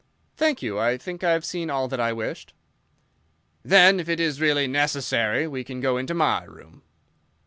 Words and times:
"Thank 0.35 0.63
you, 0.63 0.79
I 0.79 0.97
think 0.97 1.23
I 1.23 1.33
have 1.33 1.45
seen 1.45 1.69
all 1.69 1.87
that 1.89 1.99
I 1.99 2.11
wished." 2.11 2.53
"Then 3.61 3.99
if 3.99 4.09
it 4.09 4.19
is 4.19 4.41
really 4.41 4.65
necessary 4.65 5.45
we 5.45 5.63
can 5.63 5.79
go 5.79 5.97
into 5.97 6.15
my 6.15 6.41
room." 6.43 6.81